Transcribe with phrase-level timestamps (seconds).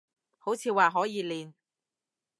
[0.39, 1.53] 好似話可以練